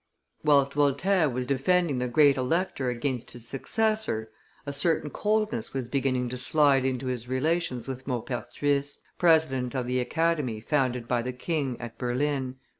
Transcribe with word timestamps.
Whilst 0.43 0.73
Voltaire 0.73 1.29
was 1.29 1.45
defending 1.45 1.99
the 1.99 2.07
Great 2.07 2.35
Elector 2.35 2.89
against 2.89 3.29
his 3.29 3.47
successor, 3.47 4.31
a 4.65 4.73
certain 4.73 5.11
coldness 5.11 5.75
was 5.75 5.87
beginning 5.87 6.27
to 6.29 6.37
slide 6.37 6.85
into 6.85 7.05
his 7.05 7.27
relations 7.29 7.87
with 7.87 8.07
Maupertuis, 8.07 8.97
president 9.19 9.75
of 9.75 9.85
the 9.85 9.99
Academy 9.99 10.59
founded 10.59 11.07
by 11.07 11.21
the 11.21 11.33
king 11.33 11.79
at 11.79 11.99
Berlin. 11.99 12.55